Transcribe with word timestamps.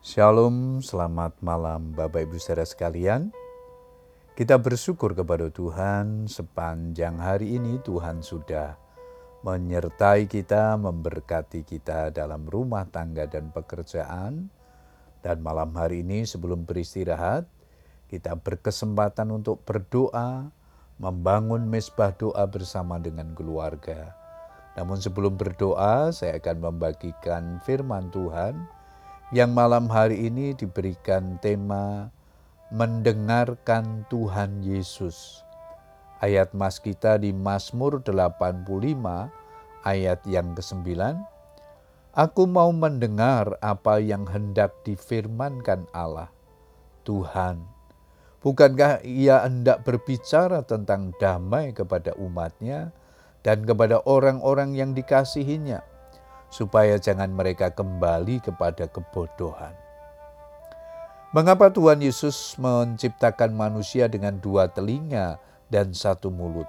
Shalom, 0.00 0.80
selamat 0.80 1.44
malam 1.44 1.92
Bapak 1.92 2.24
Ibu 2.24 2.40
saudara 2.40 2.64
sekalian. 2.64 3.36
Kita 4.32 4.56
bersyukur 4.56 5.12
kepada 5.12 5.52
Tuhan 5.52 6.24
sepanjang 6.24 7.20
hari 7.20 7.60
ini 7.60 7.76
Tuhan 7.84 8.24
sudah 8.24 8.80
menyertai 9.44 10.24
kita, 10.24 10.80
memberkati 10.80 11.68
kita 11.68 12.16
dalam 12.16 12.48
rumah 12.48 12.88
tangga 12.88 13.28
dan 13.28 13.52
pekerjaan. 13.52 14.48
Dan 15.20 15.44
malam 15.44 15.76
hari 15.76 16.00
ini 16.00 16.24
sebelum 16.24 16.64
beristirahat, 16.64 17.44
kita 18.08 18.40
berkesempatan 18.40 19.28
untuk 19.28 19.68
berdoa, 19.68 20.48
membangun 20.96 21.68
mesbah 21.68 22.16
doa 22.16 22.48
bersama 22.48 22.96
dengan 22.96 23.36
keluarga. 23.36 24.16
Namun 24.80 24.96
sebelum 24.96 25.36
berdoa, 25.36 26.08
saya 26.08 26.40
akan 26.40 26.72
membagikan 26.72 27.60
firman 27.68 28.08
Tuhan 28.08 28.79
yang 29.30 29.54
malam 29.54 29.86
hari 29.86 30.26
ini 30.26 30.58
diberikan 30.58 31.38
tema 31.38 32.10
mendengarkan 32.74 34.02
Tuhan 34.10 34.58
Yesus. 34.66 35.46
Ayat 36.18 36.50
mas 36.50 36.82
kita 36.82 37.14
di 37.14 37.30
Mazmur 37.30 38.02
85 38.02 38.66
ayat 39.86 40.20
yang 40.26 40.50
ke-9. 40.58 41.14
Aku 42.10 42.42
mau 42.50 42.74
mendengar 42.74 43.54
apa 43.62 44.02
yang 44.02 44.26
hendak 44.26 44.74
difirmankan 44.82 45.86
Allah. 45.94 46.34
Tuhan, 47.06 47.62
bukankah 48.42 49.06
ia 49.06 49.46
hendak 49.46 49.86
berbicara 49.86 50.66
tentang 50.66 51.14
damai 51.22 51.70
kepada 51.70 52.18
umatnya 52.18 52.90
dan 53.46 53.62
kepada 53.62 54.02
orang-orang 54.10 54.74
yang 54.74 54.90
dikasihinya? 54.90 55.89
Supaya 56.50 56.98
jangan 56.98 57.30
mereka 57.30 57.70
kembali 57.70 58.42
kepada 58.42 58.90
kebodohan. 58.90 59.72
Mengapa 61.30 61.70
Tuhan 61.70 62.02
Yesus 62.02 62.58
menciptakan 62.58 63.54
manusia 63.54 64.10
dengan 64.10 64.34
dua 64.42 64.66
telinga 64.66 65.38
dan 65.70 65.94
satu 65.94 66.26
mulut? 66.26 66.66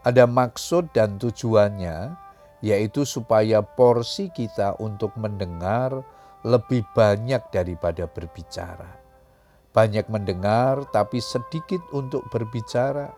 Ada 0.00 0.24
maksud 0.24 0.96
dan 0.96 1.20
tujuannya, 1.20 2.16
yaitu 2.64 3.04
supaya 3.04 3.60
porsi 3.60 4.32
kita 4.32 4.80
untuk 4.80 5.12
mendengar 5.20 6.00
lebih 6.40 6.88
banyak 6.96 7.44
daripada 7.52 8.08
berbicara. 8.08 8.96
Banyak 9.76 10.08
mendengar, 10.08 10.88
tapi 10.88 11.20
sedikit 11.20 11.84
untuk 11.92 12.24
berbicara, 12.32 13.12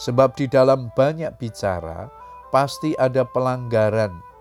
sebab 0.00 0.32
di 0.40 0.48
dalam 0.48 0.88
banyak 0.96 1.36
bicara 1.36 2.08
pasti 2.48 2.96
ada 2.96 3.28
pelanggaran 3.28 4.35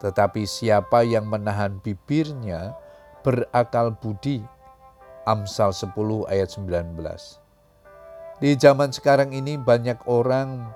tetapi 0.00 0.44
siapa 0.44 1.02
yang 1.02 1.28
menahan 1.28 1.80
bibirnya 1.80 2.76
berakal 3.24 3.96
budi. 3.96 4.44
Amsal 5.26 5.74
10 5.74 5.90
ayat 6.30 6.54
19. 6.54 6.94
Di 8.38 8.54
zaman 8.54 8.94
sekarang 8.94 9.34
ini 9.34 9.58
banyak 9.58 10.06
orang 10.06 10.70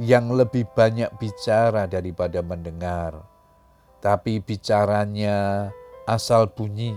yang 0.00 0.32
lebih 0.32 0.64
banyak 0.72 1.12
bicara 1.20 1.84
daripada 1.84 2.40
mendengar. 2.40 3.20
Tapi 4.00 4.40
bicaranya 4.40 5.68
asal 6.08 6.48
bunyi 6.48 6.96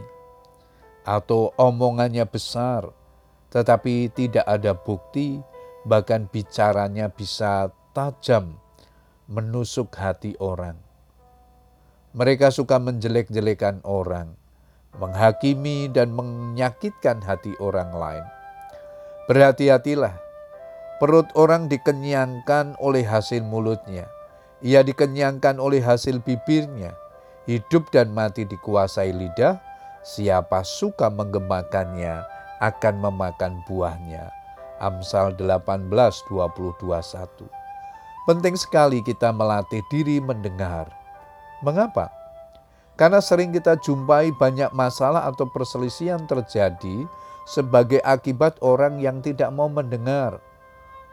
atau 1.04 1.52
omongannya 1.60 2.24
besar, 2.24 2.88
tetapi 3.52 4.08
tidak 4.16 4.48
ada 4.48 4.72
bukti, 4.72 5.44
bahkan 5.84 6.32
bicaranya 6.32 7.12
bisa 7.12 7.76
tajam 7.92 8.56
menusuk 9.28 9.92
hati 10.00 10.40
orang. 10.40 10.80
Mereka 12.14 12.54
suka 12.54 12.78
menjelek-jelekan 12.78 13.82
orang, 13.82 14.38
menghakimi 15.02 15.90
dan 15.90 16.14
menyakitkan 16.14 17.18
hati 17.26 17.58
orang 17.58 17.90
lain. 17.90 18.22
Berhati-hatilah, 19.26 20.14
perut 21.02 21.26
orang 21.34 21.74
dikenyangkan 21.74 22.78
oleh 22.78 23.02
hasil 23.02 23.42
mulutnya. 23.42 24.06
Ia 24.62 24.86
dikenyangkan 24.86 25.58
oleh 25.58 25.82
hasil 25.82 26.22
bibirnya. 26.22 26.94
Hidup 27.50 27.90
dan 27.90 28.14
mati 28.14 28.46
dikuasai 28.46 29.10
lidah, 29.10 29.58
siapa 30.06 30.62
suka 30.62 31.10
menggemakannya 31.10 32.22
akan 32.62 32.96
memakan 33.10 33.58
buahnya. 33.66 34.30
Amsal 34.78 35.34
18, 35.34 35.90
22, 36.30 36.78
1. 36.78 38.30
Penting 38.30 38.54
sekali 38.54 39.02
kita 39.02 39.34
melatih 39.34 39.82
diri 39.90 40.22
mendengar 40.22 41.03
Mengapa? 41.64 42.12
Karena 43.00 43.24
sering 43.24 43.50
kita 43.56 43.80
jumpai 43.80 44.36
banyak 44.36 44.70
masalah 44.76 45.26
atau 45.26 45.50
perselisihan 45.50 46.22
terjadi 46.30 47.08
sebagai 47.50 48.04
akibat 48.06 48.60
orang 48.62 49.00
yang 49.02 49.24
tidak 49.24 49.50
mau 49.50 49.72
mendengar. 49.72 50.38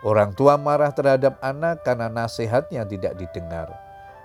Orang 0.02 0.32
tua 0.34 0.56
marah 0.60 0.92
terhadap 0.92 1.36
anak 1.40 1.84
karena 1.84 2.10
nasihatnya 2.10 2.84
tidak 2.84 3.16
didengar. 3.16 3.70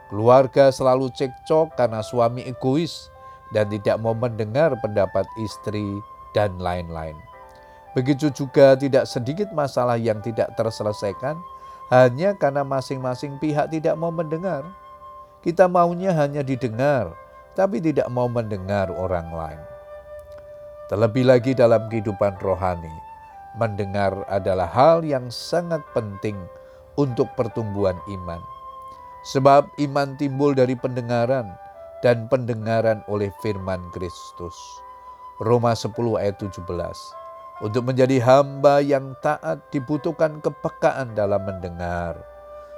Keluarga 0.09 0.71
selalu 0.71 1.11
cekcok 1.13 1.75
karena 1.75 1.99
suami 1.99 2.43
egois 2.47 3.11
dan 3.51 3.67
tidak 3.71 3.99
mau 3.99 4.15
mendengar 4.15 4.75
pendapat 4.79 5.27
istri 5.39 5.99
dan 6.35 6.55
lain-lain. 6.59 7.15
Begitu 7.95 8.27
juga 8.31 8.75
tidak 8.75 9.07
sedikit 9.07 9.51
masalah 9.55 9.95
yang 9.95 10.19
tidak 10.19 10.51
terselesaikan 10.59 11.39
hanya 11.87 12.35
karena 12.35 12.65
masing-masing 12.67 13.39
pihak 13.39 13.71
tidak 13.71 13.95
mau 13.95 14.11
mendengar. 14.11 14.67
Kita 15.45 15.69
maunya 15.69 16.09
hanya 16.17 16.41
didengar, 16.41 17.13
tapi 17.53 17.77
tidak 17.77 18.09
mau 18.09 18.25
mendengar 18.25 18.89
orang 18.89 19.29
lain. 19.29 19.61
Terlebih 20.89 21.21
lagi 21.29 21.53
dalam 21.53 21.85
kehidupan 21.85 22.41
rohani, 22.41 22.89
mendengar 23.53 24.25
adalah 24.25 24.65
hal 24.65 25.05
yang 25.05 25.29
sangat 25.29 25.85
penting 25.93 26.33
untuk 26.97 27.29
pertumbuhan 27.37 27.93
iman. 28.09 28.41
Sebab 29.29 29.69
iman 29.85 30.17
timbul 30.17 30.57
dari 30.57 30.73
pendengaran 30.73 31.53
dan 32.01 32.25
pendengaran 32.25 33.05
oleh 33.05 33.29
firman 33.45 33.85
Kristus. 33.93 34.57
Roma 35.37 35.77
10 35.77 35.93
ayat 36.25 36.41
17. 36.41 36.57
Untuk 37.61 37.85
menjadi 37.85 38.17
hamba 38.17 38.81
yang 38.81 39.13
taat 39.21 39.61
dibutuhkan 39.69 40.41
kepekaan 40.41 41.13
dalam 41.13 41.45
mendengar 41.45 42.34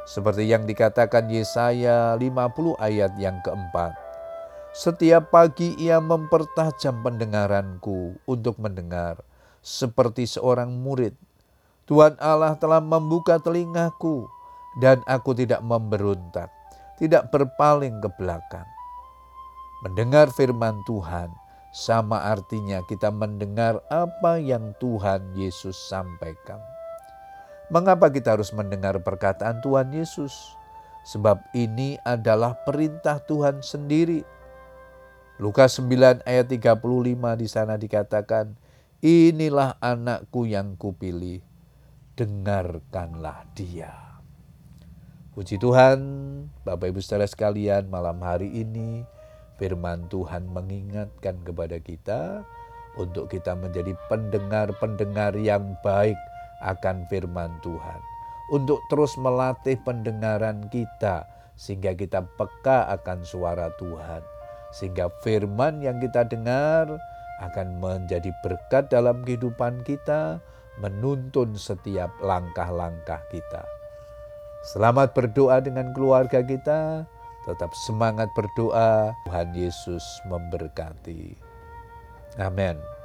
seperti 0.08 0.48
yang 0.48 0.64
dikatakan 0.64 1.28
Yesaya 1.28 2.16
50 2.16 2.80
ayat 2.80 3.12
yang 3.20 3.44
keempat. 3.44 3.92
Setiap 4.72 5.36
pagi 5.36 5.76
ia 5.76 6.00
mempertajam 6.00 7.04
pendengaranku 7.04 8.16
untuk 8.24 8.56
mendengar, 8.56 9.20
seperti 9.60 10.24
seorang 10.24 10.72
murid. 10.72 11.12
Tuhan 11.92 12.16
Allah 12.24 12.56
telah 12.56 12.80
membuka 12.80 13.36
telingaku, 13.36 14.32
dan 14.80 15.04
aku 15.10 15.36
tidak 15.36 15.60
memberontak, 15.60 16.48
tidak 16.96 17.28
berpaling 17.34 18.00
ke 18.00 18.10
belakang. 18.16 18.68
Mendengar 19.84 20.32
firman 20.32 20.80
Tuhan 20.88 21.34
sama 21.74 22.32
artinya 22.32 22.80
kita 22.88 23.12
mendengar 23.12 23.84
apa 23.92 24.40
yang 24.40 24.72
Tuhan 24.80 25.36
Yesus 25.36 25.76
sampaikan. 25.92 26.77
Mengapa 27.68 28.08
kita 28.08 28.40
harus 28.40 28.56
mendengar 28.56 28.96
perkataan 29.04 29.60
Tuhan 29.60 29.92
Yesus? 29.92 30.56
Sebab 31.04 31.52
ini 31.52 32.00
adalah 32.08 32.56
perintah 32.64 33.20
Tuhan 33.20 33.60
sendiri. 33.60 34.24
Lukas 35.36 35.76
9 35.76 36.24
ayat 36.24 36.48
35 36.48 36.80
di 37.36 37.48
sana 37.52 37.76
dikatakan, 37.76 38.56
Inilah 39.04 39.76
anakku 39.84 40.48
yang 40.48 40.80
kupilih, 40.80 41.44
dengarkanlah 42.16 43.44
dia. 43.52 43.92
Puji 45.36 45.60
Tuhan, 45.60 46.00
Bapak 46.64 46.96
Ibu 46.96 47.04
saudara 47.04 47.28
sekalian, 47.28 47.92
malam 47.92 48.24
hari 48.24 48.48
ini 48.48 49.04
firman 49.60 50.08
Tuhan 50.08 50.50
mengingatkan 50.50 51.44
kepada 51.44 51.78
kita 51.84 52.48
untuk 52.96 53.28
kita 53.28 53.54
menjadi 53.60 53.94
pendengar-pendengar 54.08 55.36
yang 55.38 55.78
baik 55.86 56.18
akan 56.64 57.06
firman 57.10 57.58
Tuhan. 57.62 58.00
Untuk 58.48 58.80
terus 58.88 59.20
melatih 59.20 59.76
pendengaran 59.84 60.72
kita 60.72 61.28
sehingga 61.60 61.92
kita 61.98 62.24
peka 62.38 62.88
akan 62.96 63.26
suara 63.28 63.74
Tuhan. 63.76 64.24
Sehingga 64.72 65.12
firman 65.26 65.84
yang 65.84 66.00
kita 66.00 66.24
dengar 66.24 66.88
akan 67.44 67.82
menjadi 67.82 68.32
berkat 68.46 68.88
dalam 68.90 69.26
kehidupan 69.28 69.84
kita, 69.84 70.40
menuntun 70.80 71.58
setiap 71.58 72.14
langkah-langkah 72.22 73.22
kita. 73.34 73.66
Selamat 74.66 75.14
berdoa 75.14 75.62
dengan 75.62 75.94
keluarga 75.94 76.42
kita, 76.42 77.06
tetap 77.46 77.72
semangat 77.88 78.28
berdoa. 78.36 79.16
Tuhan 79.26 79.54
Yesus 79.54 80.04
memberkati. 80.28 81.38
Amin. 82.38 82.97